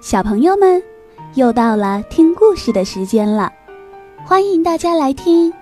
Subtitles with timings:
[0.00, 0.80] 小朋友们，
[1.34, 3.52] 又到了听故事的时间了，
[4.24, 5.52] 欢迎大家来听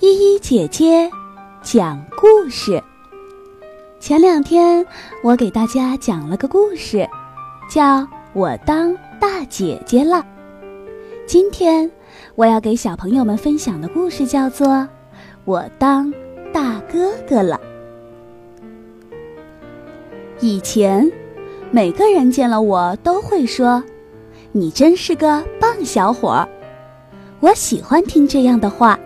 [0.00, 1.10] 依依姐姐
[1.62, 2.82] 讲故事。
[4.00, 4.84] 前两天
[5.22, 7.06] 我给大家讲了个故事，
[7.68, 7.98] 叫
[8.32, 10.16] 《我当大姐姐了》。
[11.26, 11.88] 今天
[12.34, 14.68] 我要给小朋友们分享的故事叫做
[15.44, 16.10] 《我当
[16.50, 17.60] 大哥哥了》。
[20.40, 21.12] 以前。
[21.74, 23.82] 每个人见了我都会说
[24.52, 26.46] ：“你真是个棒小伙儿。”
[27.40, 29.00] 我喜欢听这样的话，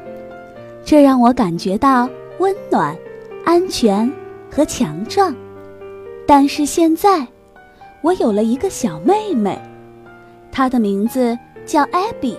[0.85, 2.97] 这让我感觉到温暖、
[3.45, 4.13] 安全
[4.51, 5.33] 和强壮。
[6.27, 7.25] 但是现在，
[8.03, 9.57] 我有了一个小妹妹，
[10.51, 12.37] 她的名字叫艾比。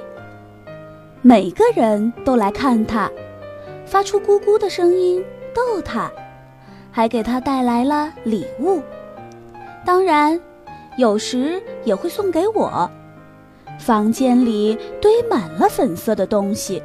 [1.21, 3.09] 每个人都来看她，
[3.85, 5.23] 发出咕咕的声音
[5.55, 6.11] 逗她，
[6.91, 8.81] 还给她带来了礼物。
[9.87, 10.37] 当然，
[10.97, 12.91] 有时也会送给我。
[13.79, 16.83] 房间里堆满了粉色的东西。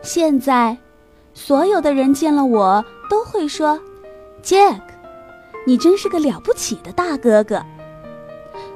[0.00, 0.78] 现在，
[1.32, 3.76] 所有的人见了我都会说
[4.40, 4.82] ：“Jack，
[5.66, 7.60] 你真是个了不起的大哥哥。”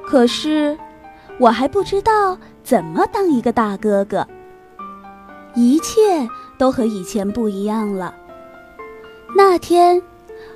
[0.05, 0.77] 可是，
[1.37, 4.27] 我还不知道怎么当一个大哥哥。
[5.55, 6.27] 一切
[6.57, 8.13] 都和以前不一样了。
[9.33, 10.03] 那天。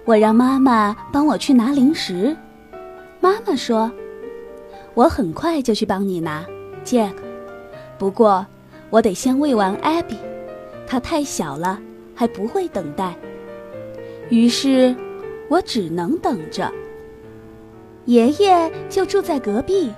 [0.06, 2.36] 我让妈妈帮我去拿零食，
[3.22, 3.92] 妈妈说
[4.94, 6.46] ：“我很快就去帮你拿
[6.84, 7.14] ，Jack。
[7.98, 8.46] 不过
[8.90, 10.18] 我得先喂完 Abby，
[10.86, 11.80] 她太小了，
[12.14, 13.16] 还不会等待。
[14.30, 14.94] 于是，
[15.48, 16.70] 我只能等着。
[18.06, 19.92] 爷爷就住在隔壁。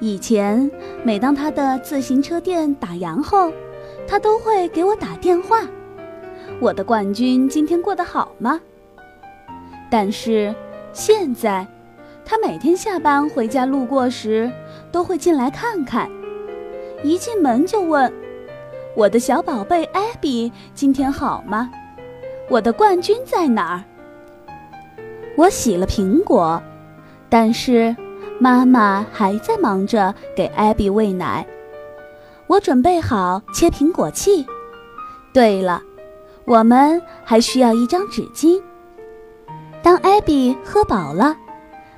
[0.00, 0.70] 以前
[1.04, 3.52] 每当他的自行车店打烊后，
[4.06, 5.60] 他都会给我打电话。
[6.60, 8.58] 我的冠军今天过得好吗？”
[9.90, 10.54] 但是，
[10.92, 11.66] 现在，
[12.24, 14.50] 他每天下班回家路过时，
[14.92, 16.10] 都会进来看看。
[17.02, 18.12] 一进门就问
[18.94, 21.70] ：“我的小宝贝艾比今天好吗？
[22.50, 23.84] 我的冠军在哪儿？”
[25.36, 26.60] 我洗了苹果，
[27.28, 27.96] 但是
[28.40, 31.46] 妈妈还在忙着给艾比喂奶。
[32.48, 34.44] 我准备好切苹果器。
[35.32, 35.80] 对了，
[36.44, 38.60] 我们还需要一张纸巾。
[39.82, 41.36] 当艾比喝饱了，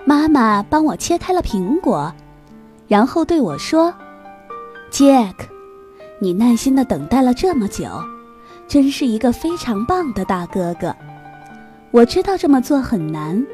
[0.05, 2.13] 妈妈帮我切开了苹果，
[2.87, 3.93] 然后对我说
[4.91, 5.35] ：“Jack，
[6.21, 7.89] 你耐心的等待了这么久，
[8.69, 10.95] 真是一个非常棒的大哥哥。
[11.91, 13.45] 我知道这么做很难，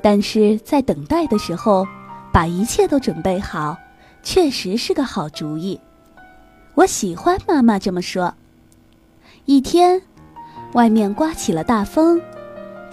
[0.00, 1.86] 但是在等待的时候，
[2.32, 3.76] 把一切都准备好，
[4.22, 5.80] 确实是个好主意。
[6.74, 8.34] 我喜欢妈妈这么说。
[9.46, 10.00] 一天，
[10.74, 12.20] 外面刮起了大风。”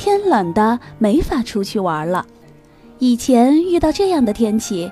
[0.01, 2.25] 天冷的没法出去玩了。
[2.97, 4.91] 以前遇到这样的天气，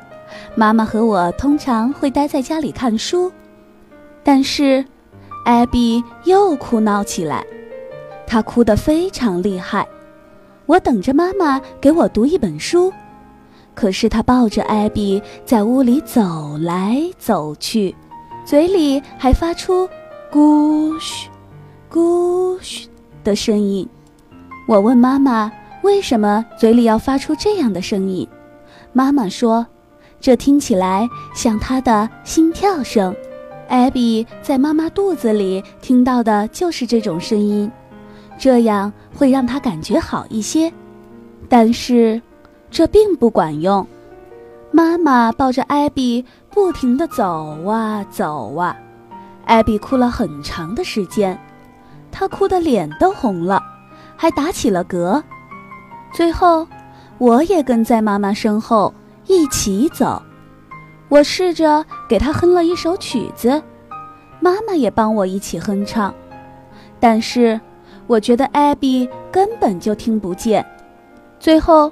[0.53, 3.31] 妈妈和我通常会待在家里看书。
[4.24, 4.86] 但是，
[5.46, 7.44] 艾比又哭闹起来，
[8.28, 9.88] 她哭得非常厉害。
[10.68, 12.94] 我等着妈妈给我读一本书，
[13.74, 17.96] 可是她抱着艾比在屋里走来走去，
[18.46, 19.90] 嘴里还发出
[20.31, 21.30] “咕嘘，
[21.92, 22.88] 咕嘘”
[23.25, 23.90] 的声音。
[24.69, 28.28] 我问妈妈：“为什么嘴里要发出这样的声音？”
[28.94, 29.66] 妈妈说
[30.22, 33.16] ：“这听起来像她的心跳声。”
[33.68, 37.72] 艾比在妈妈肚子里听到的就是这种声音，
[38.38, 40.72] 这样会让她感觉好一些。
[41.50, 42.22] 但是，
[42.69, 43.84] 这并不管用。
[44.69, 48.78] 妈妈抱着艾比不停地走啊走啊，
[49.46, 51.36] 艾比哭了很长的时间，
[52.12, 53.59] 她哭得脸都红了。
[54.22, 55.24] 还打起了嗝，
[56.12, 56.68] 最后，
[57.19, 58.94] 我也跟在妈妈身后
[59.28, 60.22] 一起走。
[61.07, 63.63] 我试着给她哼了一首曲子，
[64.41, 66.13] 妈妈也帮我一起哼唱。
[67.00, 67.57] 但是，
[68.07, 70.66] 我觉得艾比根本就听不见。
[71.39, 71.89] 最后，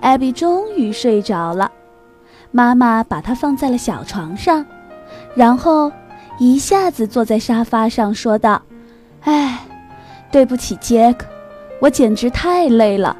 [0.00, 1.70] 艾比终于睡着了。
[2.50, 4.66] 妈妈把她放在了小床上，
[5.36, 5.92] 然后
[6.40, 8.60] 一下子坐在沙发上，说道
[9.22, 9.64] ：“哎，
[10.32, 11.24] 对不起，杰克。”
[11.80, 13.16] 我简直太累了，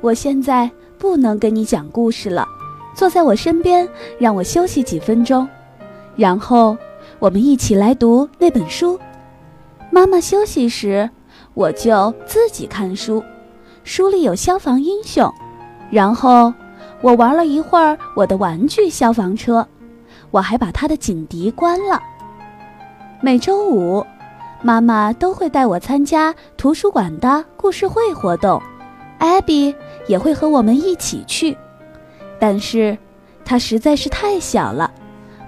[0.00, 2.46] 我现在不能跟你讲故事了。
[2.94, 3.88] 坐在我身边，
[4.18, 5.46] 让我休息几分钟，
[6.16, 6.76] 然后
[7.18, 8.98] 我们一起来读那本书。
[9.90, 11.08] 妈妈休息时，
[11.54, 13.22] 我就自己看书。
[13.84, 15.32] 书里有消防英雄，
[15.90, 16.52] 然后
[17.00, 19.66] 我玩了一会儿我的玩具消防车，
[20.30, 22.02] 我还把它的警笛关了。
[23.20, 24.04] 每周五。
[24.62, 28.60] 妈妈都会带我参加图书馆的故事会活动，
[29.18, 29.74] 艾比
[30.06, 31.56] 也会和我们一起去。
[32.40, 32.96] 但是，
[33.44, 34.90] 他实在是太小了，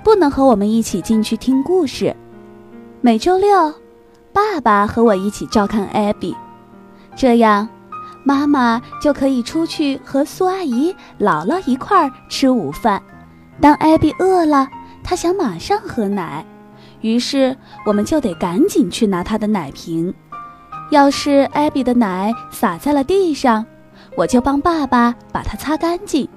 [0.05, 2.15] 不能和我们一起进去听故事。
[3.01, 3.75] 每周六，
[4.33, 6.37] 爸爸和我一起照看艾比，
[7.17, 7.69] 这样，
[8.23, 13.03] 妈妈就可以出去和苏阿姨、姥姥一块儿吃午饭。
[13.61, 14.69] 当艾比饿了，
[15.03, 16.45] 他想马上喝奶，
[17.01, 17.57] 于是
[17.87, 20.13] 我们就得赶紧去拿他的奶瓶。
[20.91, 23.65] 要是艾比的奶洒在了地上，
[24.17, 26.29] 我就帮爸爸把它擦干净。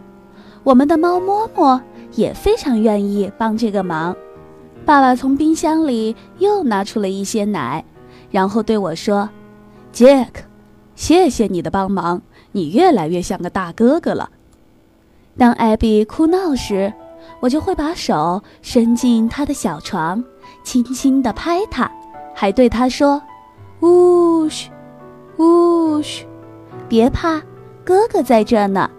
[0.63, 1.81] 我们的猫摸摸
[2.13, 4.15] 也非常愿意帮这个忙。
[4.85, 7.83] 爸爸从冰箱里又拿出了一些奶，
[8.29, 9.29] 然后对我说
[9.91, 10.43] ：“杰克，
[10.95, 12.21] 谢谢你的帮忙，
[12.51, 14.29] 你越来越像个大哥哥了。”
[15.35, 16.93] 当艾比哭闹时，
[17.39, 20.23] 我就会把手伸进他的小床，
[20.63, 21.89] 轻轻地拍他，
[22.33, 23.21] 还对他说
[23.81, 24.69] ：“呜嘘，
[25.37, 26.25] 呜嘘，
[26.87, 27.41] 别怕，
[27.83, 28.89] 哥哥在这呢。”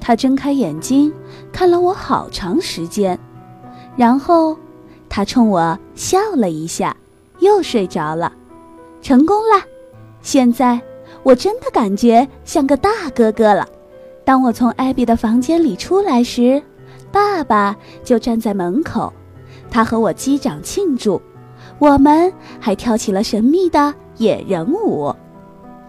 [0.00, 1.12] 他睁开眼睛，
[1.52, 3.18] 看了我好长时间，
[3.96, 4.56] 然后。
[5.10, 6.94] 他冲我笑了一下，
[7.38, 8.30] 又睡着了，
[9.00, 9.64] 成功了。
[10.20, 10.78] 现在
[11.22, 13.66] 我真的感觉像个大哥哥了。
[14.22, 16.62] 当我从艾比的房间里出来时，
[17.10, 17.74] 爸爸
[18.04, 19.10] 就站在门口，
[19.70, 21.20] 他和我击掌庆祝，
[21.78, 25.14] 我们还跳起了神秘的野人舞。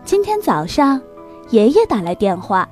[0.04, 1.00] 今天早上，
[1.50, 2.68] 爷爷打来电话，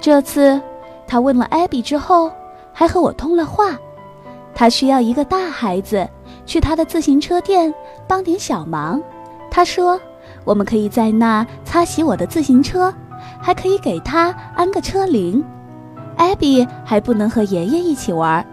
[0.00, 0.60] 这次
[1.06, 2.30] 他问了艾比之后，
[2.72, 3.76] 还和我通了话。
[4.54, 6.06] 他需要一个大孩子
[6.44, 7.72] 去他的自行车店
[8.06, 9.00] 帮点小忙。
[9.50, 9.98] 他说
[10.44, 12.92] ：“我们可以在那擦洗我的自行车，
[13.40, 15.42] 还可以给他安个车铃。”
[16.16, 18.44] 艾比还不能和爷爷一起玩，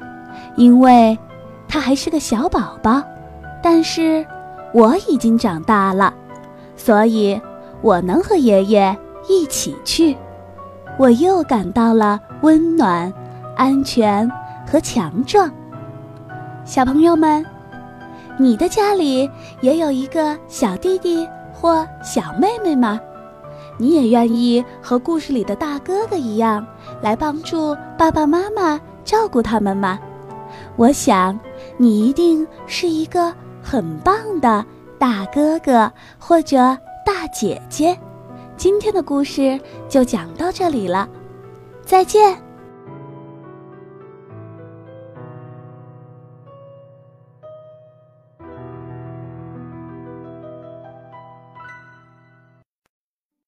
[0.55, 1.17] 因为
[1.67, 3.01] 他还是个小宝宝。
[3.61, 4.25] 但是
[4.73, 6.13] 我已经长大了，
[6.75, 7.39] 所以
[7.81, 8.95] 我能和爷爷
[9.27, 10.15] 一起去。
[10.97, 13.11] 我又感到了温暖、
[13.55, 14.29] 安全
[14.65, 15.51] 和强壮。
[16.65, 17.45] 小朋友们，
[18.37, 19.29] 你的家里
[19.61, 22.99] 也有一个小弟弟或小妹妹吗？
[23.77, 26.65] 你也愿意和故事里的大哥哥一样
[27.01, 29.99] 来帮助爸爸妈妈照顾他们吗？
[30.75, 31.37] 我想
[31.77, 34.65] 你一定是一个很棒的
[34.99, 36.57] 大哥哥或者
[37.05, 37.97] 大姐姐。
[38.57, 41.07] 今天的故事就讲到这里了，
[41.85, 42.46] 再见。